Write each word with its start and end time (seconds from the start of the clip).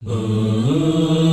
嗯。 0.00 1.27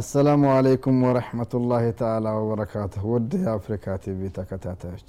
السلام 0.00 0.42
عليكم 0.52 0.98
ورحمة 1.06 1.55
الله 1.55 1.84
تعالى 1.98 2.26
وبركاته 2.36 3.02
ውድ 3.12 3.32
የአፍሪካ 3.40 3.94
ቲቪ 4.04 4.28
ተከታታዮች 4.36 5.08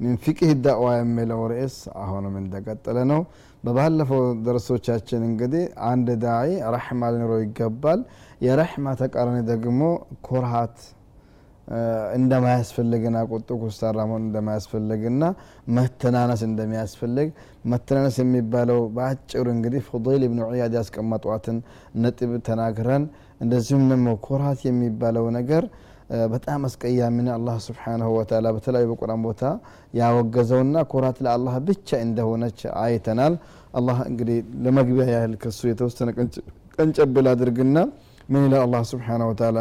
من 0.00 0.14
فقه 0.24 0.50
الدعوة 0.64 0.86
የሚለው 0.98 1.40
ርዕስ 1.52 1.74
አሁንም 2.02 2.34
እንደቀጠለ 2.40 2.98
ነው። 3.10 3.20
በባለፈው 3.64 4.22
ደርሶቻችን 4.46 5.24
እንግዲህ 5.28 5.64
አንድ 5.90 6.08
ዳዒ 6.22 6.46
ረሕማ 6.74 7.10
ሊኖረው 7.14 7.42
ይገባል። 7.44 8.02
የረሕማ 8.40 8.94
ተቃራኒ 9.02 9.38
ደግሞ 9.50 9.80
ኩርሃት 10.28 10.78
እንደማያስፈልግና 12.16 13.18
ቁጡ 13.30 13.48
ኩስታራ 13.60 13.98
መሆን 14.08 14.22
እንደማያስፈልግና 14.26 15.24
መተናነስ 15.76 16.40
እንደሚያስፈልግ 16.48 17.28
መተናነስ 17.72 18.16
የሚባለው 18.22 18.80
በአጭሩ 18.96 19.44
እንግዲህ 19.54 19.82
ፉደይል 19.90 20.22
ብኑ 20.30 20.40
ዒያድ 20.52 20.74
ያስቀመጧትን 20.78 21.58
ነጥብ 22.04 22.32
ተናግረን 22.48 23.04
እንደዚሁም 23.40 23.84
ደግሞ 23.92 24.08
ኩርሃት 24.24 24.60
የሚባለው 24.68 25.26
ነገር 25.38 25.64
በጣም 26.32 26.60
አስቀያሚና 26.68 27.28
አላህ 27.36 27.56
ስብሓንሁ 27.66 28.08
ወተላ 28.16 28.46
በተለያዩ 28.54 28.86
በቁርአን 28.90 29.20
ቦታ 29.26 29.42
ያወገዘውና 29.94 30.76
ኩራት 30.92 31.18
ለአላህ 31.24 31.54
ብቻ 31.68 31.98
እንደሆነች 32.06 32.60
አይተናል። 32.82 33.34
አላህ 33.74 33.98
እንግዲህ 34.10 34.38
ለመግቢያ 34.64 35.06
ያህል 35.14 35.34
ከሱ 35.42 35.60
የተወሰነ 35.70 36.08
ቀንጨብል 36.78 37.26
አድርግና 37.32 37.76
ምን 38.28 38.42
ይላል 38.46 38.62
አላህ 38.66 38.82
ስብሓንሁ 38.90 39.28
ወተላ 39.30 39.58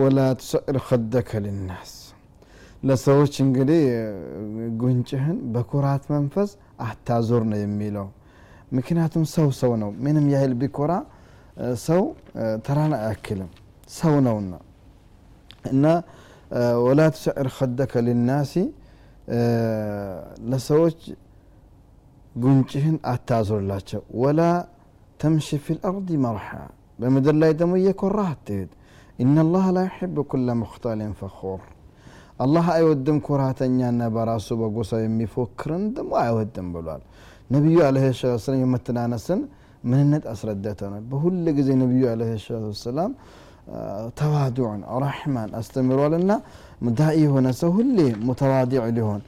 ወላ 0.00 0.20
ትሰዕር 0.40 0.78
ከደከ 0.86 1.40
ልናስ 1.44 1.92
ለሰዎች 2.82 3.34
እንግዲህ 3.44 3.80
ጉንጭህን 4.80 5.38
በኩራት 5.54 6.04
መንፈስ 6.14 6.50
አታዞር 6.84 7.42
ነው 7.50 7.58
የሚለው። 7.60 8.06
ምክንያቱም 8.72 9.24
ሰው 9.34 9.48
ሰው 9.60 9.72
ነው። 9.82 9.90
ምንም 10.04 10.26
ያህል 10.34 10.52
ቢኮራ 10.60 10.92
ሰው 11.82 12.02
ተራን 12.66 12.92
አያክልም። 12.98 13.50
ሰው 13.94 14.14
ነውና። 14.26 14.52
እና 15.70 15.84
ወላ 16.84 17.00
ትሰዕር 17.14 17.48
ከደከ 17.56 17.92
ልናሲ 18.06 18.52
ለሰዎች 20.50 21.00
ጉንጭህን 22.34 22.96
አታዞርላቸው። 23.12 24.02
ወላ 24.22 24.40
ተምሺ 25.20 25.48
ፊ 25.64 25.76
ልአርض 25.76 26.08
መርሓ 26.24 26.48
በምድር 26.98 27.36
ላይ 27.42 27.52
ደግሞ 27.60 27.74
እየኮራህ 27.80 28.28
አትሄድ። 28.34 28.70
ኢነላህ 29.18 29.64
ላ 29.76 29.80
ዩሕቡ 29.88 30.16
ኩለ 30.30 30.48
ሙክታሊን 30.60 31.12
ፈኹር። 31.20 31.60
አላህ 32.40 32.66
አይወድም 32.74 33.18
ኩራተኛና 33.26 34.02
በራሱ 34.14 34.48
በጎሳው 34.60 35.00
የሚፎክርን 35.02 35.82
ደግሞ 35.96 36.12
አይወድም 36.22 36.68
ብሏል። 36.74 37.02
ነቢዩ 37.50 37.78
አለ 37.86 37.96
ሰላም 38.38 38.60
የመተናነስን 38.62 39.40
ምንነት 39.82 40.24
አስረድተናል 40.32 41.04
በሁል 41.10 41.36
ጊዜ 41.58 41.68
ነቢዩ 41.82 42.02
አለ 42.10 42.22
ሰላም 42.80 43.12
ተዋዱዕን 44.18 44.80
ረሕማን 45.04 45.50
አስተምሯልና 45.58 46.32
ዳኢ 46.98 47.18
የሆነ 47.24 47.48
ሰው 47.60 47.70
ሁሌ 47.76 47.98
ሙተዋዲዕ 48.26 48.82
ሊሆን 48.96 49.20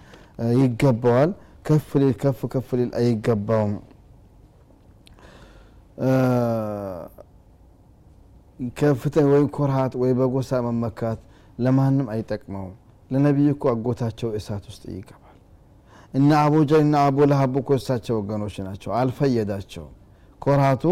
ይገባዋል። 0.60 1.30
ከፍ 1.66 1.88
ሊል 2.00 2.14
ከፍ 2.22 2.40
ከፍ 2.52 2.68
ሊል 2.78 2.90
አይገባውም። 3.00 3.74
ከፍተ 8.76 9.16
ወይ 9.30 9.44
ኩርሃት 9.56 9.92
ወይ 10.02 10.12
በጎሳ 10.18 10.60
መመካት 10.66 11.20
ለማንም 11.58 12.06
አይጠቅመውም። 12.14 12.74
ለነቢይ 13.10 13.48
እኮ 13.54 13.64
አጎታቸው 13.72 14.30
እሳት 14.38 14.64
ውስጥ 14.70 14.84
ይገባል። 14.92 15.36
እና 16.14 16.30
አቡጀ 16.44 16.70
እና 16.84 16.94
አቡ 17.06 17.18
ለሀብ 17.30 17.54
እኮ 17.60 17.70
እሳቸው 17.80 18.14
ወገኖች 18.20 18.56
ናቸው። 18.66 18.90
አልፈየዳቸው 19.00 19.86
ኩርሃቱ 20.42 20.84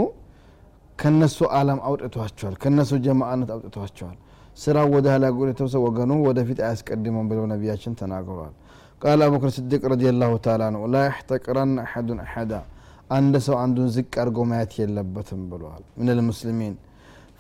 ከነሱ 0.99 1.38
አለም 1.59 1.78
አውጥቷቸዋል 1.88 2.55
ከነሱ 2.62 2.91
ጀማአነት 3.05 3.50
አውጥቷቸዋል። 3.55 4.16
ስራው 4.56 4.88
ወደ 4.94 5.06
ኋላ 5.12 5.27
ጎልተው 5.37 5.69
ሰው 5.75 5.83
ወገኑ 5.87 6.11
ወደፊት 6.27 6.59
አያስቀድመም 6.65 7.27
ብለው 7.31 7.44
ነቢያችን 7.53 7.93
ተናግረዋል። 8.00 8.53
ቃል 9.03 9.21
አቡበክር 9.27 9.50
ስዲቅ 9.56 9.83
ረዲየላሁ 9.93 10.33
ተዓላ 10.44 10.62
ነው 10.75 10.83
ላ 10.93 11.05
ያሕተቅረን 11.06 11.72
አሐዱን 11.84 12.19
አሐዳ 12.25 12.53
አንድ 13.10 13.34
ሰው 13.47 13.56
አንዱን 13.62 13.89
ዝቅ 13.94 14.12
አድርጎ 14.22 14.39
ማየት 14.50 14.72
የለበትም 14.81 15.43
ብለዋል። 15.53 15.84
ምን 15.99 16.10
ልሙስሊሚን 16.19 16.75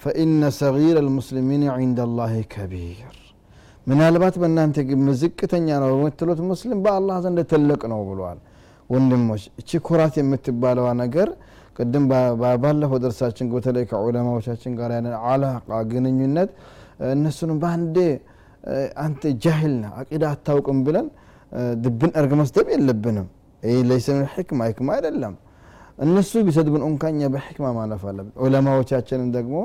ፈኢነ 0.00 0.42
ሰጊር 0.58 0.96
ልሙስሊሚን 1.06 1.64
ዒንደ 1.74 2.06
ላህ 2.18 2.32
ከቢር 2.52 3.16
ምናልባት 3.86 4.34
በእናንተ 4.40 4.78
ግምት 4.88 5.16
ዝቅተኛ 5.20 5.68
ነው 5.82 5.90
የምትሉት 5.94 6.40
ሙስሊም 6.48 6.80
በአላህ 6.84 7.16
ዘንድ 7.24 7.38
ትልቅ 7.52 7.82
ነው 7.92 8.00
ብለዋል። 8.08 8.38
ወንድሞች 8.90 9.42
እቺ 9.60 9.80
ኩራት 9.86 10.14
የምትባለዋ 10.20 10.88
ነገር 11.02 11.28
ቅድም 11.76 12.04
ባለፈው 12.62 12.98
ደርሳችን 13.04 13.48
በተለይ 13.52 13.84
ከዑለማዎቻችን 13.90 14.72
ጋር 14.78 14.90
ያለን 14.96 15.14
አላቃ 15.30 15.68
ግንኙነት 15.90 16.50
እነሱንም 17.10 17.58
በአንዴ 17.62 17.96
አንተ 19.04 19.22
ጃሂል 19.44 19.74
ነህ 19.82 19.92
አቂዳ 20.00 20.24
አታውቅም 20.34 20.80
ብለን 20.86 21.06
ድብን 21.84 22.10
እርግ 22.20 22.32
መስደብ 22.40 22.66
የለብንም። 22.74 23.28
ይህ 23.62 23.78
ለይሰ 23.88 24.08
ሕክማ 24.34 24.60
ሕክማ 24.70 24.88
አይደለም 24.96 25.34
እነሱ 25.98 26.32
ቢሰድቡን 26.46 26.82
እንኳኛ 26.86 27.28
በሕክማ 27.32 27.66
ማለፍ 27.76 28.02
አለብን። 28.10 28.34
ዑለማዎቻችንን 28.42 29.30
ደግሞ 29.36 29.56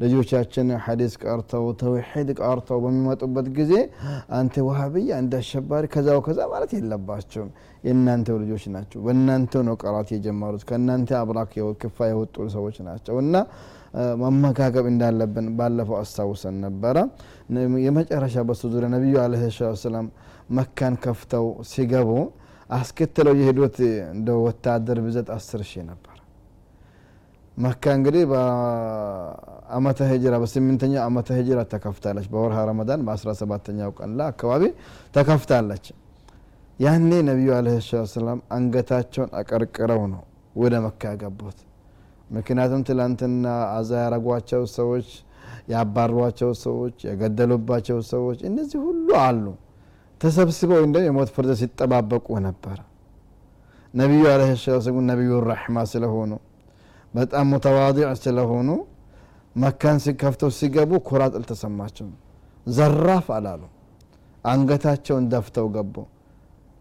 ልጆቻችን 0.00 0.68
ሐዲስ 0.84 1.14
ቀርተው 1.22 1.64
ተውሒድ 1.80 2.28
ቀርተው 2.40 2.78
በሚመጡበት 2.84 3.46
ጊዜ 3.58 3.72
አንተ 4.38 4.62
ዋሃብያ 4.68 5.10
እንደ 5.22 5.34
አሸባሪ 5.42 5.84
ከዛው 5.94 6.20
ከዛ 6.26 6.40
ማለት 6.52 6.70
የለባቸውም። 6.76 7.50
የእናንተው 7.86 8.38
ልጆች 8.42 8.64
ናቸው። 8.74 9.00
በእናንተው 9.04 9.62
ነው 9.68 9.76
ቀራት 9.82 10.08
የጀመሩት። 10.14 10.64
ከእናንተ 10.70 11.10
አብራክ 11.20 11.52
ክፋ 11.82 12.08
የወጡ 12.10 12.48
ሰዎች 12.56 12.78
ናቸው። 12.88 13.16
እና 13.24 13.34
መመጋገብ 14.22 14.86
እንዳለብን 14.90 15.46
ባለፈው 15.58 15.96
አስታውሰን 16.00 16.56
ነበረ። 16.66 16.96
የመጨረሻ 17.84 18.44
በሱ 18.48 18.62
ዙሪያ 18.74 18.90
ነቢዩ 18.94 19.14
አለ 19.22 19.34
ሰላም 19.82 20.08
መካን 20.58 20.94
ከፍተው 21.02 21.46
ሲገቡ 21.70 22.10
አስከትለው 22.70 23.34
የሄዱት 23.38 23.76
እንደ 24.14 24.28
ወታደር 24.44 24.98
ብዘት 25.06 25.28
አስር 25.36 25.62
ሺህ 25.70 25.84
ነበር። 25.90 26.16
መካ 27.56 27.84
እንግዲህ 27.96 28.24
በአመተ 28.30 29.98
ሂጅራ 30.10 30.34
በስምንተኛው 30.42 31.02
አመተ 31.06 31.28
ሂጅራ 31.38 31.60
ተከፍታለች። 31.72 32.26
በወርሃ 32.32 32.58
ረመዳን 32.68 33.00
በአስራ 33.06 33.30
ሰባተኛው 33.40 33.90
ቀን 33.98 34.12
ላይ 34.18 34.28
አካባቢ 34.32 34.62
ተከፍታለች። 35.14 35.86
ያኔ 36.78 37.10
ነቢዩ 37.28 37.50
አለ 37.56 37.68
ሰላም 38.12 38.38
አንገታቸውን 38.56 39.32
አቀርቅረው 39.40 40.02
ነው 40.12 40.22
ወደ 40.56 40.74
መካ 40.84 41.02
ያገቡት 41.12 41.58
ምክንያቱም 42.30 42.82
ትላንትና 42.88 43.44
አዛ 43.76 43.90
ያረጓቸው 44.04 44.62
ሰዎች 44.76 45.08
ያባሯቸው 45.72 46.50
ሰዎች 46.62 46.96
የገደሉባቸው 47.08 47.98
ሰዎች 48.12 48.38
እነዚህ 48.48 48.78
ሁሉ 48.86 49.08
አሉ 49.24 49.44
ተሰብስበው 50.20 50.80
እንደ 50.86 50.96
የሞት 51.04 51.30
ፍርድ 51.34 51.50
ሲጠባበቁ 51.60 52.26
ነበረ 52.46 52.78
ነቢዩ 53.94 54.22
አለ 54.32 54.42
ሰላም 54.62 54.98
ነቢዩ 55.10 55.30
ረሕማ 55.48 55.76
ስለሆኑ 55.92 56.32
በጣም 57.14 57.46
ሙተዋዲዕ 57.52 58.08
ስለሆኑ 58.20 58.68
መካን 59.56 59.96
ሲከፍተው 60.04 60.50
ሲገቡ 60.58 60.90
ኩራት 61.08 61.34
አልተሰማቸውም። 61.38 62.12
ዘራፍ 62.66 63.26
አላሉ። 63.36 63.62
አንገታቸውን 64.44 65.24
ደፍተው 65.32 65.66
ገቡ። 65.74 65.94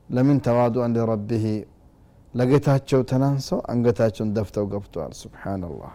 ለምን 0.10 0.38
ተዋዱአን 0.46 0.94
ሊረቢህ 0.98 1.46
ለጌታቸው 2.34 3.02
ተናንሰው 3.12 3.60
አንገታቸውን 3.72 4.30
ደፍተው 4.38 4.66
ገብተዋል። 4.74 5.14
ስብሓንላህ 5.22 5.94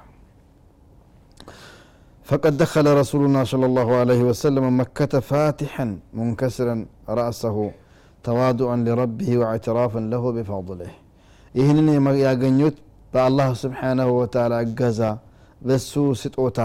فقد 2.29 2.53
دخل 2.63 2.85
رسولنا 3.01 3.41
صلى 3.51 3.65
الله 3.69 3.89
عليه 4.01 4.21
وسلم 4.29 4.65
مكة 4.81 5.13
فاتحا 5.29 5.85
منكسرا 6.19 6.75
رأسه 7.19 7.57
تواضعا 8.27 8.75
لربه 8.87 9.29
واعترافا 9.41 10.01
له 10.13 10.23
بفضله 10.35 10.91
ይህንን 11.59 11.87
ያገኙት 12.27 12.75
በአላህ 13.13 13.47
ስብሓናሁ 13.63 14.09
ወተላ 14.21 14.53
እገዛ 14.65 15.01
በሱ 15.67 15.93
ስጦታ 16.23 16.59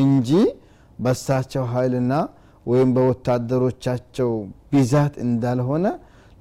እንጂ 0.00 0.30
በሳቸው 1.04 1.64
ኃይልና 1.74 2.12
ወይም 2.70 2.90
በወታደሮቻቸው 2.96 4.30
ብዛት 4.72 5.14
እንዳልሆነ 5.26 5.86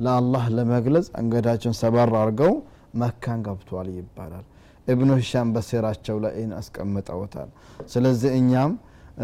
ለአላህ 0.06 0.44
ለመግለጽ 0.58 1.08
አንገዳቸውን 1.20 1.76
ሰበር 1.82 2.10
አድርገው 2.22 2.54
መካን 3.02 3.40
ገብቷል 3.48 3.88
ይባላል 3.98 4.46
እብኑ 4.91 5.11
ሂሻም 5.21 5.49
በሴራቸው 5.55 6.17
ላይ 6.25 6.33
አስቀምጠውታል። 6.61 7.49
ስለዚህ 7.93 8.31
እኛም 8.41 8.73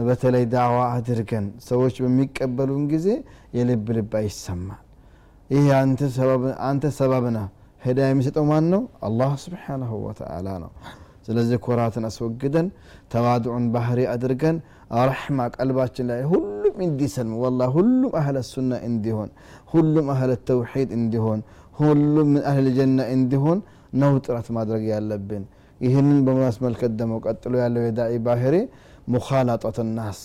በተለይ 0.06 0.44
ዳዕዋ 0.52 0.78
አድርገን 0.94 1.46
ሰዎች 1.68 1.94
በሚቀበሉን 2.04 2.84
ጊዜ 2.92 3.08
የልብ 3.56 3.86
ልብ 3.96 4.12
አይሰማል። 4.20 4.82
ይህ 5.50 5.66
አንተ 6.68 6.84
ሰበብ 6.98 7.26
ሄዳ 7.82 7.98
የሚሰጠው 8.06 8.44
ማን 8.50 8.64
ነው 8.72 8.82
አላህ 9.06 9.32
ስብሓናሁ 9.42 9.92
ወተዓላ 10.06 10.48
ነው። 10.62 10.70
ስለዚህ 11.26 11.58
ኩራትን 11.64 12.04
አስወግደን 12.08 12.66
ተዋድዑን 13.12 13.64
ባህሪ 13.74 14.00
አድርገን 14.12 14.56
ረሕማ 15.02 15.46
ቀልባችን 15.56 16.06
ላይ 16.10 16.20
ሁሉም 16.32 16.76
እንዲሰልም 16.86 17.34
ወላ 17.42 17.62
ሁሉም 17.76 18.12
አህለ 18.20 18.38
ሱና 18.50 18.72
እንዲሆን 18.88 19.30
ሁሉም 19.72 20.08
አህለ 20.14 20.32
ተውሒድ 20.50 20.90
እንዲሆን 20.98 21.40
ሁሉም 21.80 22.28
ምን 22.34 22.42
አህል 22.50 22.66
ጀና 22.76 23.00
እንዲሆን 23.14 23.58
ነው 23.94 24.12
ጥረት 24.24 24.48
ማድረግ 24.56 24.84
ያለብን 24.92 25.44
ይህንን 25.80 26.18
በማስመልከት 26.26 26.92
ደግሞ 26.98 27.14
ቀጥሎ 27.24 27.54
ያለው 27.62 27.84
የዳኢ 27.86 28.14
ባህሪ 28.26 28.56
ሙኻላጠት 29.14 29.78
ናስ። 29.96 30.20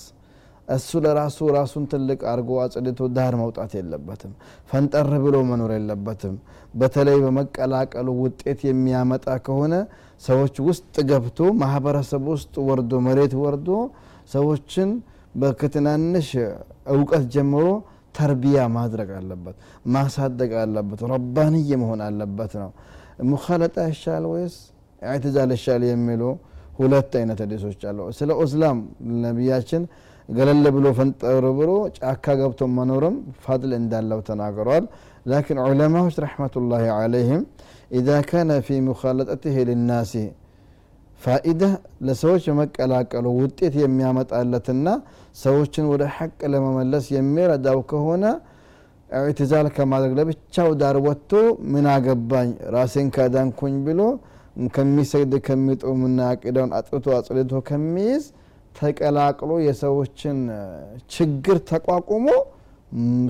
እሱ 0.68 0.90
ለራሱ 1.04 1.38
ራሱን 1.56 1.84
ትልቅ 1.92 2.20
አድርጎ 2.32 2.52
አጽድቶ 2.64 3.08
ዳር 3.16 3.34
መውጣት 3.42 3.72
የለበትም። 3.78 4.34
ፈንጠር 4.70 5.10
ብሎ 5.24 5.36
መኖር 5.50 5.72
የለበትም። 5.76 6.36
በተለይ 6.74 7.18
በመቀላቀሉ 7.24 8.08
ውጤት 8.22 8.60
የሚያመጣ 8.68 9.28
ከሆነ 9.46 9.74
ሰዎች 10.22 10.56
ውስጥ 10.68 10.96
ገብቶ 11.10 11.40
ማህበረሰብ 11.62 12.26
ውስጥ 12.34 12.54
ወርዶ 12.68 13.02
መሬት 13.08 13.34
ወርዶ 13.44 13.70
ሰዎችን 14.34 14.90
ከትናንሽ 15.58 16.30
እውቀት 16.94 17.26
ጀምሮ 17.34 17.66
ተርቢያ 18.16 18.62
ማድረግ 18.76 19.10
አለበት 19.18 19.56
ማሳደግ 19.94 20.52
አለበት 20.62 21.02
ረባንዬ 21.12 21.70
መሆን 21.84 22.02
አለበት 22.08 22.54
ነው። 22.62 22.72
ሙኻለጣ 23.30 23.78
ይሻል 23.92 24.26
ወይስ 24.32 24.56
ኢዕትዛል 25.02 25.52
ይሻል 25.56 25.84
የሚሉ 25.90 26.24
ሁለት 26.78 27.12
አይነት 27.20 27.40
ሀዲሶች 27.44 27.82
አሉ። 27.90 28.00
ስለ 28.18 28.32
ኡስላም 28.44 28.78
ነቢያችን 29.24 29.84
ገለል 30.30 30.66
ብሎ 30.76 30.88
ፈንጠር 30.98 31.46
ብሎ 31.58 31.72
ጫካ 31.98 32.26
ገብቶ 32.40 32.68
መኖርም 32.76 33.16
ፈድል 33.44 33.72
እንዳለው 33.80 34.20
ተናግረዋል 34.28 34.86
ላኪን 35.26 35.58
ዑለማዎች 35.66 36.16
ረሕመቱላሂ 36.26 36.86
ዓለይህም 36.98 37.42
ኢዛ 37.98 38.10
ካነ 38.30 38.52
ፊ 38.66 38.78
ሙኻለጠትህ 38.86 39.58
ልናሲ 39.70 40.14
ፋኢዳ 41.20 41.64
ለሰዎች 42.08 42.44
በመቀላቀሉ 42.50 43.26
ውጤት 43.40 43.74
የሚያመጣለትና 43.82 44.88
ሰዎችን 45.42 45.86
ወደ 45.92 46.04
ሐቅ 46.16 46.40
ለመመለስ 46.54 47.06
የሚረዳው 47.16 47.80
ከሆነ 47.92 48.24
ኢዕትዛል 49.10 49.68
ከማድረግ 49.76 50.12
ለብቻው 50.20 50.70
ዳር 50.82 50.98
ወጥቶ 51.06 51.32
ምን 51.74 51.86
አገባኝ? 51.94 52.50
ራሴን 52.76 53.08
ካዳንኩኝ 53.16 53.76
ብሎ 53.88 54.02
ከሚሰግድ 54.76 55.34
ከሚጦምና 55.46 56.20
አቂዳውን 56.32 56.72
አጥርቶ 56.78 57.06
አጽድቶ 57.18 57.62
ከሚይዝ 57.70 58.24
ተቀላቅሎ 58.76 59.52
የሰዎችን 59.66 60.38
ችግር 61.16 61.58
ተቋቁሞ 61.72 62.28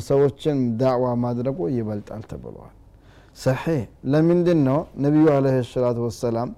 ሰዎችን 0.07 0.57
ዳዕዋ 0.79 1.05
ማድረጉ 1.23 1.59
ይበልጣል 1.75 2.23
ተብለዋል 2.31 2.73
ሰሒህ 3.37 3.81
ለምንድን 4.13 4.59
ነው 4.67 4.79
ነቢዩ 5.03 5.25
አለህ 5.35 5.55
ሰላቱ 5.71 5.99
ወሰላም 6.07 6.49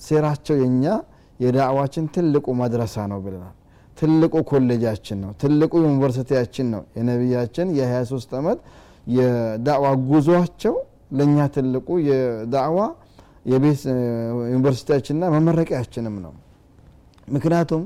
ሴራቸው 0.00 0.56
የኛ 0.62 0.84
የዳዕዋችን 1.40 2.04
ትልቁ 2.14 2.46
መድረሳ 2.60 3.06
ነው 3.12 3.18
ብለናል። 3.24 3.54
ትልቁ 3.96 4.34
ኮሌጃችን 4.50 5.18
ነው። 5.24 5.30
ትልቁ 5.42 5.72
ዩኒቨርሲቲያችን 5.84 6.66
ነው። 6.74 6.82
የነቢያችን 6.98 7.68
የ23 7.78 8.34
ዓመት 8.40 8.58
የዳዕዋ 9.16 9.86
ጉዞቸው 10.10 10.74
ለእኛ 11.18 11.46
ትልቁ 11.54 11.88
የዳዕዋ 12.08 12.80
የቤት 13.48 13.80
ዩኒቨርሲቲያችንና 14.52 15.24
መመረቂያችንም 15.34 16.16
ነው። 16.24 16.32
ምክንያቱም 17.28 17.82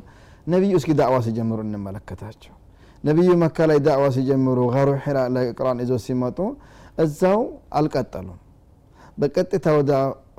ነቢዩ 0.46 0.72
እስኪ 0.80 0.90
ዳዕዋ 1.00 1.16
ሲጀምሩ 1.26 1.58
እንመለከታቸው። 1.66 2.54
ነቢዩ 3.04 3.30
መካ 3.42 3.66
ላይ 3.70 3.78
ዳዕዋ 3.86 4.06
ሲጀምሩ 4.16 4.58
ጋሩ 4.74 4.88
ሒራ 5.04 5.18
ላይ 5.36 5.46
ቅራን 5.56 5.78
ይዞ 5.84 5.92
ሲመጡ 6.04 6.38
እዛው 7.04 7.40
አልቀጠሉም። 7.78 8.38
በቀጥታ 9.18 9.66
ወደ 9.78 9.92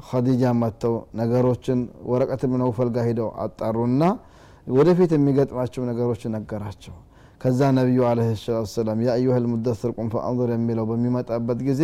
ኸዲጃ 0.07 0.43
መጥተው 0.61 0.93
ነገሮችን 1.19 1.79
ወረቀት 2.11 2.41
ብነውፈል 2.51 2.89
ጋር 2.95 3.05
ሂደው 3.09 3.29
አጣሩና 3.43 4.03
ወደፊት 4.67 5.11
የሚገጥማቸው 5.15 5.83
ነገሮች 5.89 6.21
ነገራቸው። 6.35 6.95
ከዛ 7.41 7.61
ነቢዩ 7.77 8.01
አለ 8.09 8.19
ሰላት 8.41 8.69
ሰላም 8.73 8.99
ያ 9.05 9.09
አዩሃ 9.15 9.37
ልሙደስር 9.43 9.91
ቁም 9.97 10.09
ፈአንظር 10.13 10.49
የሚለው 10.55 10.85
በሚመጣበት 10.91 11.59
ጊዜ 11.69 11.81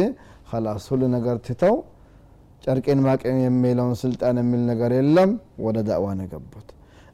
ላስ 0.65 0.85
ሁሉ 0.91 1.01
ነገር 1.15 1.37
ትተው 1.47 1.75
ጨርቄን 2.63 2.99
ማቀም 3.05 3.37
የሚለውን 3.43 3.95
ስልጣን 4.01 4.37
የሚል 4.41 4.61
ነገር 4.71 4.91
የለም። 4.97 5.31
ወደ 5.65 5.77
ዳዕዋ 5.87 6.07
ነው 6.17 6.25
የገቡት። 6.27 6.67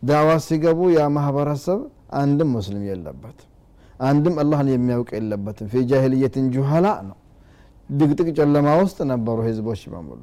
ዳዕዋ 0.04 0.32
ሲገቡ 0.46 0.80
ያ 0.96 1.04
ማህበረሰብ 1.16 1.80
አንድም 2.20 2.50
ሙስሊም 2.56 2.84
የለበት 2.90 3.38
አንድም 4.02 4.36
አላህን 4.42 4.70
የሚያውቅ 4.72 5.10
የለበትም። 5.18 5.68
ፊ 5.72 5.84
ጃሂልየትን 5.92 6.48
ጁሃላ 6.56 6.88
ነው። 7.10 7.18
ድቅድቅ 7.90 8.28
ጨለማ 8.38 8.68
ውስጥ 8.82 8.98
ነበሩ 9.12 9.38
ህዝቦች 9.48 9.82
በሙሉ። 9.92 10.22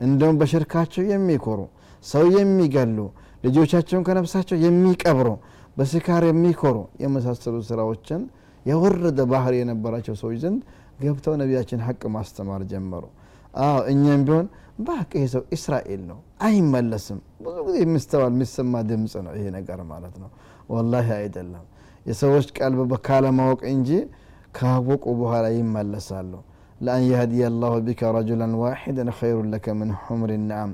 እንደውም 0.00 0.36
በሽርካቸው 0.40 1.04
የሚኮሩ 1.12 1.60
ሰው 2.04 2.24
የሚገሉ 2.36 2.98
ልጆቻቸውን 3.44 4.02
ከነፍሳቸው 4.08 4.56
የሚቀብሩ 4.64 5.28
በስካር 5.76 6.22
የሚኮሩ 6.28 6.76
የመሳሰሉ 7.02 7.56
ስራዎችን 7.68 8.20
የወረደ 8.66 9.20
ባህር 9.32 9.54
የነበራቸው 9.58 10.14
ሰዎች 10.22 10.38
ዘንድ 10.44 10.60
ገብተው 11.02 11.34
ነቢያችን 11.42 11.82
ሀቅ 11.86 12.02
ማስተማር 12.14 12.62
ጀመሩ 12.72 13.04
አዎ 13.54 13.78
እኛም 13.92 14.22
ቢሆን 14.26 14.46
ባቅ 14.86 15.08
ይሄ 15.16 15.24
ሰው 15.32 15.42
እስራኤል 15.56 16.02
ነው 16.10 16.18
አይመለስም። 16.46 17.18
ብዙ 17.44 17.56
ጊዜ 17.68 17.76
የሚስተዋል 17.82 18.32
የሚሰማ 18.32 18.82
ድምፅ 18.90 19.14
ነው 19.26 19.32
ይሄ 19.38 19.46
ነገር 19.56 19.80
ማለት 19.92 20.14
ነው። 20.22 20.30
ወላሂ 20.70 21.08
አይደለም። 21.18 21.64
የሰዎች 22.06 22.46
ቀልብ 22.58 22.92
ካለማወቅ 23.06 23.60
እንጂ 23.72 23.90
ካወቁ 24.58 25.04
በኋላ 25.20 25.46
ይመለሳሉ። 25.56 26.32
ለአን 26.80 27.02
የህዲየ 27.08 27.44
አላሁ 27.50 27.74
ቢከ 27.86 28.10
ረጁላን 28.16 28.52
ዋሒደን 28.60 29.08
ኸይሩን 29.18 29.48
ለከ 29.52 29.74
ምን 29.78 29.90
ሑምር 30.02 30.30
ናም 30.50 30.70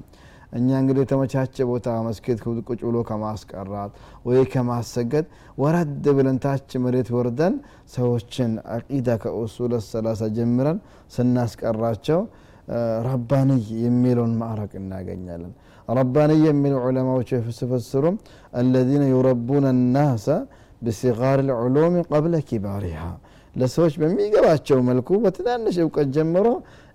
እኛ 0.53 0.69
እንግዲህ 0.81 1.03
የተመቻቸ 1.05 1.57
ቦታ 1.71 1.95
መስጊድ 2.07 2.39
ቁጭ 2.67 2.81
ብሎ 2.83 2.97
ከማስቀራት 3.09 3.93
ወይ 4.27 4.41
ከማሰገድ 4.53 5.27
ወረድ 5.59 6.05
ብለን 6.17 6.37
ታች 6.45 6.71
መሬት 6.85 7.09
ወርደን 7.17 7.55
ሰዎችን 7.95 8.53
አቂዳ 8.75 9.17
ከኡሱለ 9.23 9.73
ሰላሳ 9.89 10.29
ጀምረን 10.37 10.79
ስናስቀራቸው 11.17 12.21
ረባንይ 13.07 13.65
የሚለውን 13.85 14.33
ማዕረቅ 14.41 14.73
እናገኛለን። 14.81 15.53
ረባንይ 15.93 16.41
የሚሉ 16.49 16.75
ዑለማዎች 16.87 17.31
ሲፈስሩም 17.59 18.17
አለዚነ 18.59 19.05
ዩረቡነ 19.13 19.65
ናሰ 19.95 20.27
ብሲጋር 20.83 21.39
ልዕሉም 21.49 21.95
ቀብለ 22.09 22.35
ኪባሪሃ 22.49 23.03
ለሰዎች 23.55 23.95
በሚገባቸው 24.01 24.79
መልኩ 24.87 25.09
በትናንሽ 25.25 25.77
እውቀት 25.83 26.09
ጀምሮ 26.17 26.47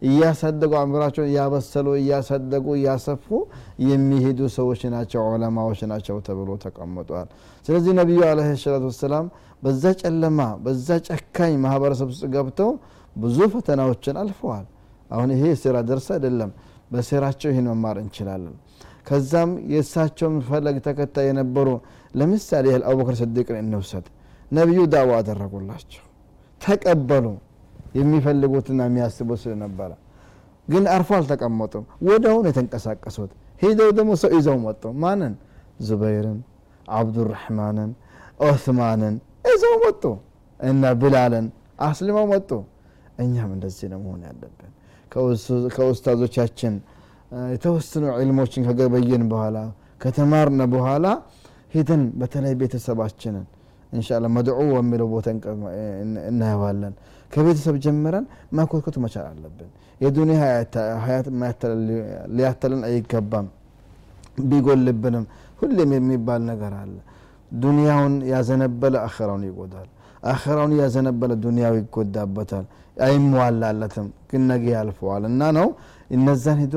እያሳደጉ 0.02 0.72
አእምሯቸውን 0.80 1.30
እያበሰሉ 1.30 1.88
እያሳደጉ 2.00 2.66
እያሰፉ 2.80 3.28
የሚሄዱ 3.86 4.50
ሰዎች 4.58 4.82
ናቸው 4.96 5.22
ዑለማዎች 5.30 5.82
ናቸው 5.92 6.18
ተብሎ 6.28 6.50
ተቀምጧል። 6.66 7.28
ስለዚህ 7.66 7.94
ነቢዩ 8.02 8.20
አለ 8.30 8.40
ሰላት 8.64 8.84
ወሰላም 8.90 9.28
በዛ 9.64 9.94
ጨለማ 10.02 10.42
በዛ 10.66 10.90
ጨካኝ 11.08 11.56
ማህበረሰብ 11.66 12.10
ውስጥ 12.14 12.26
ገብተው 12.36 12.72
ብዙ 13.16 13.40
ፈተናዎችን 13.54 14.18
አልፈዋል 14.22 14.66
አሁን 15.10 15.30
ይሄ 15.34 15.44
የስራ 15.52 15.78
ደርስ 15.88 16.08
አይደለም። 16.16 16.52
በሴራቸው 16.92 17.50
ይህን 17.52 17.68
መማር 17.72 17.98
እንችላለን። 18.02 18.56
ከዛም 19.08 19.52
የእሳቸውን 19.72 20.36
ፈለግ 20.48 20.76
ተከታይ 20.88 21.28
የነበሩ 21.30 21.68
ለምሳሌ 22.14 22.66
ያህል 22.72 22.84
አቡበክር 22.90 23.16
ስዲቅን 23.22 23.58
እንውሰድ። 23.62 24.06
ነቢዩ 24.52 24.80
ዳዋ 24.94 25.12
አደረጉላቸው። 25.20 26.04
ተቀበሉ። 26.62 27.26
የሚፈልጉትና 28.00 28.80
የሚያስቡት 28.88 29.40
ስለነበረ። 29.44 29.92
ግን 30.68 30.84
አርፎ 30.94 31.10
አልተቀመጡም። 31.18 31.86
ወደውን 32.08 32.48
የተንቀሳቀሱት። 32.50 33.32
ሄደው 33.62 33.90
ደግሞ 33.98 34.12
ሰው 34.22 34.32
ይዘው 34.38 34.58
መጡ። 34.66 34.84
ማንን? 35.04 35.34
ዙበይርን 35.88 36.40
አብዱራሕማንን 36.94 37.92
ኦስማንን 38.48 39.16
ይዘው 39.50 39.76
መጡ 39.84 40.04
እና 40.60 40.84
ብላልን 41.02 41.48
አስልመው 41.88 42.26
መጡ። 42.32 42.50
እኛም 43.20 43.50
እንደዚህ 43.56 43.88
ነው 43.94 44.00
መሆን 44.04 44.22
ያለብን 44.28 44.72
ከኡስታዞቻችን 45.12 46.74
የተወሰኑ 47.54 48.06
ዕልሞችን 48.20 48.66
ከገበየን 48.68 49.24
በኋላ 49.32 49.58
ከተማርነ 50.04 50.62
በኋላ 50.74 51.06
ሂደን 51.74 52.04
በተለይ 52.20 52.54
ቤተሰባችንን 52.62 53.46
እንሻላ 53.92 54.26
መድዑ 54.36 54.58
የሚለው 54.78 55.08
ቦታ 55.14 55.28
እናየዋለን። 56.30 56.94
ከቤተሰብ 57.32 57.76
ጀምረን 57.84 58.26
ማኮትኮት 58.58 58.96
መቻል 59.04 59.26
አለብን። 59.32 59.70
የዱኒያ 60.02 60.40
ሀያት 61.06 61.28
ሊያተለን 62.38 62.82
አይገባም። 62.90 63.48
ቢጎልብንም 64.50 65.26
ሁሌም 65.60 65.92
የሚባል 65.98 66.42
ነገር 66.52 66.74
አለ። 66.82 66.96
ዱንያውን 67.56 68.16
ያዘነበለ 68.32 68.96
አኸራውን 69.08 69.44
ይጎዳል 69.48 69.88
አኸራውን 70.24 70.74
ያዘነበለ 70.80 71.32
ዱንያው 71.44 71.74
ይጎዳበታል 71.80 72.66
አይሟላለትም 73.06 74.08
ግን 74.30 74.42
ነገ 74.52 74.66
ያልፈዋል። 74.74 75.24
እና 75.30 75.42
ነው 75.58 75.68
እነዛን 76.16 76.60
ሂዶ 76.64 76.76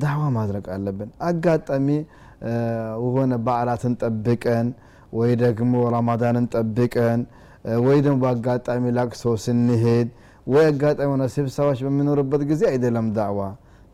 ዳዕዋ 0.00 0.22
ማድረግ 0.36 0.64
አለብን። 0.74 1.10
አጋጣሚ 1.28 1.88
የሆነ 3.02 3.34
በዓላትን 3.46 3.94
ጠብቀን 4.02 4.68
ወይ 5.12 5.32
ደግሞ 5.42 5.74
ረማዳንን 5.94 6.46
ጠብቀን 6.54 7.20
ወይ 7.84 7.98
ደግሞ 8.04 8.16
በአጋጣሚ 8.24 8.84
ላቅሶ 8.98 9.24
ስንሄድ 9.44 10.08
ወይ 10.46 10.64
አጋጣሚ 10.70 11.08
ሆነ 11.12 11.24
ስብሰባዎች 11.34 11.80
በሚኖርበት 11.86 12.42
ጊዜ 12.50 12.62
አይደለም 12.72 13.06
ዳዕዋ። 13.16 13.40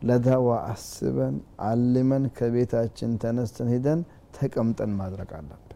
ለዳዕዋ 0.07 0.49
አስበን 0.71 1.35
አልመን 1.67 2.23
ከቤታችን 2.37 3.11
ተነስተን 3.21 3.69
ሂደን 3.73 3.99
ተቀምጠን 4.37 4.91
ማድረግ 4.99 5.29
አለብን 5.37 5.72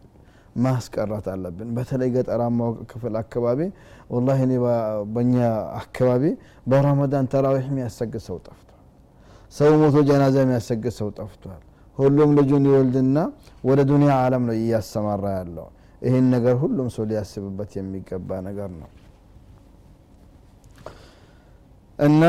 ማስቀረት 0.58 1.26
አለብን። 1.32 1.68
በተለይ 1.76 2.08
ገጠራማው 2.14 2.70
ክፍል 2.90 3.14
አካባቢ 3.22 3.60
ወላ 4.10 4.36
እኔ 4.40 4.52
በእኛ 5.14 5.34
አካባቢ 5.80 6.24
በረመዳን 6.66 7.28
ተራዊሕ 7.32 7.66
የሚያሰግድ 7.70 8.22
ሰው 8.28 8.38
ጠፍቷል። 8.46 8.64
ሰው 9.52 9.72
ሞቶ 9.82 9.96
ጀናዛ 10.08 10.36
የሚያሰግድ 10.44 10.94
ሰው 10.98 11.10
ጠፍቷል። 11.18 11.62
ሁሉም 11.98 12.30
ልጁን 12.38 12.64
ይወልድና 12.68 13.18
ወደ 13.64 13.80
ዱንያ 13.88 14.12
አለም 14.24 14.42
ነው 14.48 14.56
እያሰማራ 14.58 15.24
ያለው። 15.38 15.68
ይህን 16.02 16.26
ነገር 16.34 16.54
ሁሉም 16.62 16.88
ሰው 16.94 17.04
ሊያስብበት 17.10 17.70
የሚገባ 17.78 18.30
ነገር 18.48 18.70
ነው። 18.80 18.90
እና 21.98 22.22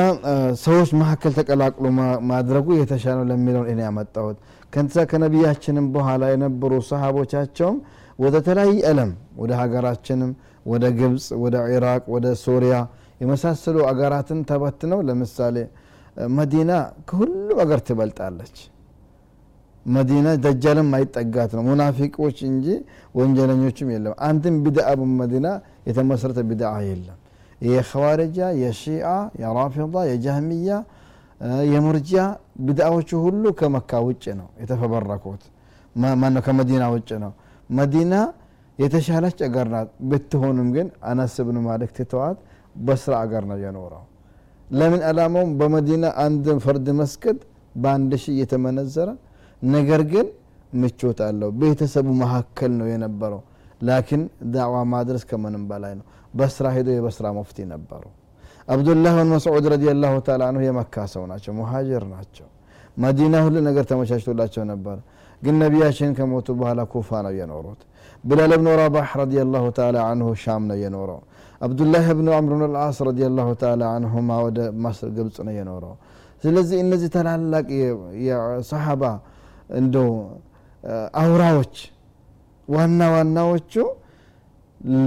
ሰዎች 0.64 0.90
መካከል 1.00 1.32
ተቀላቅሎ 1.38 1.86
ማድረጉ 2.32 2.68
የተሻለው 2.78 3.26
ለሚለውን 3.32 3.68
እኔ 3.74 3.80
ያመጣሁት። 3.88 4.38
ከንሳ 4.74 5.04
ከነቢያችንም 5.12 5.86
በኋላ 5.94 6.24
የነበሩ 6.32 6.72
ሰሃቦቻቸውም 6.90 7.78
ወደ 8.20 8.36
ተለያየ 8.46 8.80
አለም 8.90 9.12
ወደ 9.38 9.52
ሀገራችንም 9.60 10.32
ወደ 10.66 10.86
ግብፅ 10.98 11.28
ወደ 11.44 11.56
ኢራቅ 11.74 12.04
ወደ 12.16 12.28
ሶሪያ 12.46 12.76
የመሳሰሉ 13.22 13.78
አገራትን 13.90 14.40
ተበትነው 14.50 15.00
ለምሳሌ 15.08 15.56
መዲና 16.36 16.72
ከሁሉ 17.10 17.50
አገር 17.64 17.80
ትበልጣለች። 17.88 18.56
መዲና 19.86 20.30
ደጃልም 20.44 20.90
አይጠጋት 20.98 21.52
ነው። 21.58 21.64
ሙናፊቆች 21.68 22.38
እንጂ 22.50 22.66
ወንጀለኞችም 23.16 23.90
የለም። 23.94 24.16
አንድም 24.28 24.56
ቢድአ 24.66 24.90
በመዲና 25.00 25.48
የተመሰረተ 25.88 26.40
ቢድአ 26.50 26.72
የለም። 26.88 27.18
የኸዋርጃ 27.68 28.40
የሺአ 28.62 29.08
የራፊዳ 29.42 30.04
የጃህሚያ 30.12 30.74
የሙርጂያ 31.72 32.22
ቢድአዎቹ 32.66 33.10
ሁሉ 33.26 33.44
ከመካ 33.60 34.02
ውጭ 34.08 34.26
ነው 34.40 34.48
የተፈበረኩት። 34.62 35.44
ከመዲና 36.48 36.84
ውጭ 36.96 37.10
ነው 37.24 37.32
መዲና 37.70 38.14
የተሻለች 38.80 39.40
አገር 39.48 39.68
ናት። 39.74 39.90
ብትሆንም 40.10 40.68
ግን 40.76 40.88
አነስ 41.10 41.36
ብን 41.48 41.58
ትተዋት 41.98 42.38
በስራ 42.80 43.14
አገር 43.24 43.44
ነው 43.50 43.58
የኖረው። 43.64 44.04
ለምን 44.72 45.02
አላማውም? 45.10 45.52
በመዲና 45.60 46.06
አንድ 46.24 46.46
ፈርድ 46.66 46.88
መስገድ 47.00 47.38
በአንድ 47.76 48.12
ሺህ 48.22 48.34
እየተመነዘረ 48.36 49.10
ነገር 49.62 50.02
ግን 50.12 50.28
ምቾት 50.74 51.20
አለው። 51.28 51.50
ቤተሰቡ 51.62 52.08
መካከል 52.22 52.72
ነው 52.80 52.88
የነበረው። 52.92 53.42
ላኪን 53.82 54.22
ዳዕዋ 54.54 54.78
ማድረስ 54.94 55.24
ከምንም 55.30 55.64
በላይ 55.70 55.94
ነው። 56.00 56.06
በስራ 56.34 56.66
ሄደው 56.76 56.94
የበስራ 56.96 57.28
ሙፍቲ 57.38 57.58
ነበሩ። 57.72 58.04
አብዱላህ 58.68 59.14
ብን 59.18 59.30
መስዑድ 59.34 59.66
ረዲ 59.74 59.86
ላሁ 60.02 60.16
ተላ 60.28 60.42
አንሁ 60.50 60.62
የመካ 60.66 61.06
ሰው 61.14 61.24
ናቸው። 61.32 61.52
ሙሃጅር 61.60 62.04
ናቸው። 62.12 62.48
መዲና 62.98 63.36
ሁሉ 63.46 63.56
ነገር 63.68 63.84
ተመቻችቶላቸው 63.92 64.64
ነበር 64.72 64.98
ግን 65.42 65.56
ነቢያችን 65.62 66.10
ከሞቱ 66.18 66.48
በኋላ 66.60 66.82
ኩፋ 66.94 67.10
ነው 67.26 67.34
የኖሩት። 67.40 67.82
ብላል 68.24 68.52
ብኑ 68.60 68.70
ረባሕ 68.82 69.10
رضي 69.20 69.36
الله 69.52 69.66
تعالى 69.78 69.98
عنه 70.12 70.30
ሻም 70.44 70.64
ነው 70.70 70.78
የኖረው። 70.84 71.20
አብዱላህ 71.62 72.06
ብኑ 72.18 72.28
አምር 72.38 72.52
ብን 72.54 72.64
ልዓስ 72.76 72.98
رضي 73.08 73.22
الله 73.38 73.50
تعالى 73.62 73.84
عنهما 73.96 74.30
ወደ 74.46 74.60
ማስር 74.84 75.10
ግብፅ 75.18 75.38
ነው 75.48 75.54
የኖረው። 75.60 75.94
ስለዚህ 76.44 76.78
እነዚህ 76.84 77.10
ታላላቅ 77.16 77.66
የሰሓባ 78.28 79.04
እንደው 79.80 80.10
አውራዎች 81.22 81.76
ዋና 82.68 83.02
ዋናዎቹ 83.14 83.74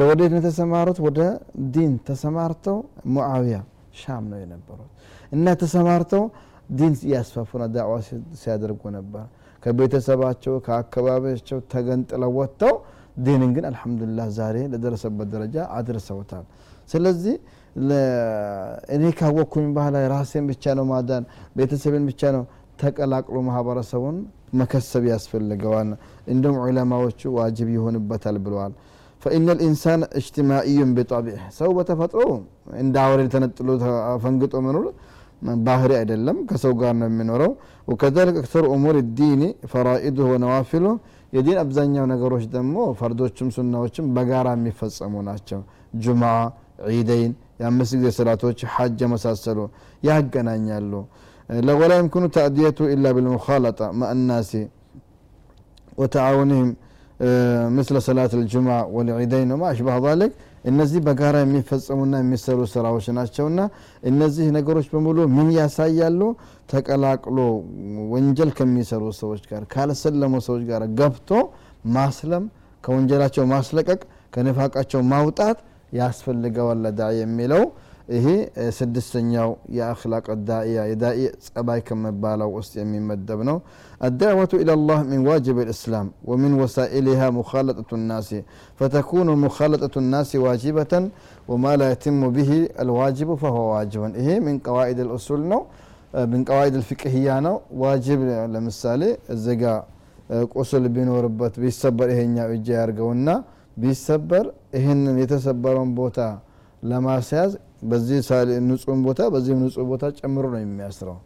ወዴት 0.02 0.30
ነው 0.32 0.40
የተሰማሩት? 0.40 0.98
ወደ 1.06 1.20
ዲን 1.74 1.92
ተሰማርተው 2.08 2.78
ሙዓዊያ 3.14 3.58
ሻም 4.00 4.24
ነው 4.32 4.38
የነበሩት። 4.42 4.90
እና 5.32 5.54
ተሰማርተው 5.62 6.24
ዲን 6.70 6.92
እያስፋፉና 7.06 7.64
ዳዕዋ 7.74 7.94
ሲያደርጉ 8.42 8.82
ነበር 8.96 9.24
ከቤተሰባቸው 9.62 10.54
ከአካባቢያቸው 10.66 11.58
ተገንጥለው 11.72 12.32
ወጥተው 12.38 12.74
ዲንን 13.18 13.50
ግን 13.56 13.64
አልሐምዱሊላህ 13.70 14.28
ዛሬ 14.36 14.56
ለደረሰበት 14.72 15.28
ደረጃ 15.34 15.56
አድርሰውታል። 15.78 16.44
ስለዚህ 16.88 17.34
እኔ 18.94 19.04
ካወቅኩኝ 19.18 19.66
በኋላ 19.76 19.96
ራሴን 20.12 20.46
ብቻ 20.50 20.74
ነው 20.78 20.84
ማዳን 20.90 21.24
ቤተሰብን 21.58 22.04
ብቻ 22.10 22.32
ነው 22.36 22.42
ተቀላቅሎ 22.82 23.36
ማህበረሰቡን 23.48 24.16
መከሰብ 24.60 25.04
ያስፈልገዋል። 25.12 25.90
እንደም 26.32 26.56
ዑለማዎቹ 26.62 27.20
ዋጅብ 27.36 27.68
ይሆንበታል 27.76 28.36
ብለዋል። 28.44 28.72
ፈኢነ 29.22 29.48
ልኢንሳን 29.58 30.00
እጅትማኢዩን 30.18 30.90
ቢጠቢዕ 30.96 31.36
ሰው 31.58 31.70
በተፈጥሮ 31.76 32.22
እንደ 32.80 32.94
አውሬ 33.04 33.20
ተነጥሎ 33.34 33.68
ፈንግጦ 34.24 34.54
መኖር 34.66 34.86
ባህሪ 35.67 35.91
አይደለም 36.01 36.37
ከሰው 36.49 36.73
ጋር 36.81 36.93
ነው 36.99 37.07
የሚኖረው 37.09 37.51
ወከዛሊክ 37.91 38.37
አክተር 38.41 38.65
ኡሙር 38.75 38.97
ዲኒ 39.19 39.41
ፈራኢዱሁ 39.71 40.27
ወነዋፊሉ 40.33 40.85
የዲን 41.35 41.57
አብዛኛው 41.63 42.05
ነገሮች 42.13 42.43
ደግሞ 42.55 42.75
ፈርዶችም 42.99 43.47
ሱናዎችም 43.57 44.05
በጋራ 44.15 44.47
የሚፈጸሙ 44.57 45.13
ናቸው 45.29 45.59
ጁምዓ 46.05 46.33
ዒደይን 46.95 47.31
የአምስት 47.61 47.93
ጊዜ 47.99 48.09
ሰላቶች 48.19 48.59
ሐጅ 48.75 48.99
የመሳሰሉ 49.05 49.59
ያገናኛሉ 50.09 50.93
ولا 51.81 51.95
يمكن 52.01 52.23
تأديته 52.37 52.83
إلا 52.93 53.09
بالمخالطة 53.15 53.85
مع 53.99 54.07
الناس 54.17 54.51
وتعاونهم 55.99 56.67
مثل 57.77 57.95
صلاة 58.01 58.31
الجمعة 58.33 58.81
والعيدين 58.95 59.51
وما 59.51 59.67
أشبه 59.73 59.95
ذلك 60.07 60.31
እነዚህ 60.64 61.00
በጋራ 61.06 61.36
የሚፈጸሙና 61.42 62.14
የሚሰሩ 62.20 62.58
ስራዎች 62.72 63.06
ናቸውና 63.16 63.60
እነዚህ 64.10 64.46
ነገሮች 64.56 64.86
በሙሉ 64.92 65.18
ምን 65.36 65.48
ያሳያሉ? 65.56 66.20
ተቀላቅሎ 66.72 67.38
ወንጀል 68.12 68.50
ከሚሰሩ 68.58 69.04
ሰዎች 69.20 69.42
ጋር 69.50 69.62
ካልሰለሙ 69.74 70.34
ሰዎች 70.48 70.62
ጋር 70.70 70.82
ገብቶ 71.00 71.30
ማስለም 71.96 72.44
ከወንጀላቸው 72.84 73.44
ማስለቀቅ 73.54 74.00
ከንፋቃቸው 74.34 75.00
ማውጣት 75.12 75.58
ያስፈልገዋል 75.92 76.78
ለዳዒ 76.84 77.16
የሚለው 77.22 77.64
ይሄ 78.12 78.26
ስድስተኛው 78.76 79.50
የአክላቅ 79.76 80.24
ዳእያ 80.48 80.78
የዳኢ 80.90 81.18
ጸባይ 81.46 81.80
ከሚባለው 81.88 82.50
ውስጥ 82.56 82.72
የሚመደብ 82.80 83.40
ነው። 83.48 83.58
አዳዕወቱ 84.00 84.52
ኢላ 84.62 84.74
ላህ 84.82 85.00
ሚን 85.10 85.22
ዋጅብ 85.28 85.58
ልእስላም 85.62 86.08
ወሚን 86.30 86.54
ወሳኢሊሃ 86.60 87.30
ሙኻለጠቱ 87.38 88.00
ናሲ 88.04 88.30
ፈተኩኑ 88.80 89.28
ሙኻለጠቱ 89.44 90.04
ናሲ 90.08 90.42
ዋጅበተን 90.46 91.06
ወማ 91.48 91.74
ላ 91.80 91.88
የትሙ 91.92 92.30
ብሂ 92.36 92.50
አልዋጅቡ 92.82 93.30
ፈሁወ 93.42 93.64
ዋጅበን 93.74 94.14
ይሄ 94.20 94.28
ምን 94.46 94.58
ቀዋኢድ 94.66 95.00
ልኡሱል 95.04 95.42
ነው 95.52 95.62
ምን 96.30 96.40
ቀዋኢድ 96.48 96.74
ልፍቅህያ 96.80 97.28
ነው። 97.46 97.54
ዋጅብ 97.82 98.20
ለምሳሌ 98.54 99.02
እዚጋ 99.34 99.64
ቁስል 100.54 100.84
ቢኖርበት 100.94 101.54
ቢሰበር 101.62 102.08
ይሄኛው 102.12 102.50
እጅ 102.54 102.66
ያርገውና 102.76 103.28
ቢሰበር 103.76 104.44
ይህንን 104.76 105.16
የተሰበረውን 105.22 105.90
ቦታ 105.98 106.18
ለማስያዝ 106.82 107.52
በዚህ 107.82 108.18
ንጹህን 108.66 109.00
ቦታ 109.06 109.20
በዚህም 109.34 109.60
ንጹህ 109.64 109.86
ቦታ 109.90 110.04
ጨምሮ 110.18 110.44
ነው 110.54 110.60
የሚያስረው። 110.62 111.16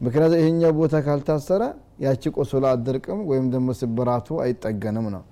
ምክንያቱ 0.00 0.32
ይሄኛው 0.40 0.72
ቦታ 0.78 0.94
ካልታሰረ 1.06 1.62
ያቺ 2.04 2.22
ቆሶላ 2.36 2.66
አደርቅም 2.76 3.20
ወይም 3.30 3.46
ደግሞ 3.52 3.68
ስብራቱ 3.80 4.28
አይጠገንም 4.44 5.06
ነው። 5.14 5.22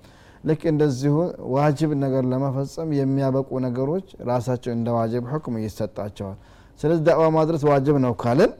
ልክ 0.43 0.61
እንደዚሁ 0.71 1.15
ዋጅብ 1.55 1.91
ነገር 2.03 2.23
ለመፈጸም 2.31 2.89
የሚያበቁ 2.99 3.49
ነገሮች 3.65 4.07
ራሳቸው 4.29 4.71
እንደ 4.77 4.89
ዋጅብ 4.97 5.23
ሕክም 5.31 5.55
ይሰጣቸዋል። 5.63 6.37
ስለዚህ 6.79 7.03
ዳዕዋ 7.07 7.25
ማድረስ 7.37 7.63
ዋጅብ 7.71 7.97
ነው 8.05 8.13
ካልን 8.23 8.53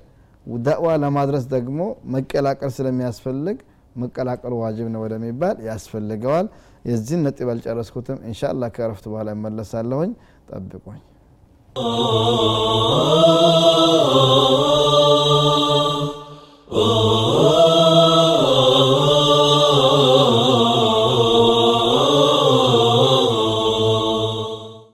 ዳዕዋ 0.66 0.90
ለማድረስ 1.04 1.44
ደግሞ 1.56 1.80
መቀላቀል 2.16 2.72
ስለሚያስፈልግ 2.78 3.58
መቀላቀሉ 3.96 4.54
ዋጅብ 4.64 4.88
ነው 4.94 5.02
ወደሚባል 5.06 5.56
ያስፈልገዋል። 5.70 6.48
የዚህን 6.86 7.24
ነጥብ 7.26 7.50
አልጨረስኩትም 7.54 8.20
እንሻ 8.28 8.42
አላህ 8.52 8.70
ከረፍት 8.78 9.08
በኋላ 9.12 9.30
እመለሳለሁኝ። 9.38 10.12
ጠብቁኝ 10.52 11.00
啊。 11.76 12.22